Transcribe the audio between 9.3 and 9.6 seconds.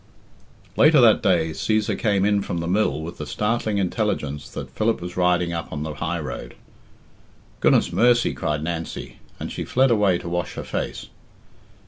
and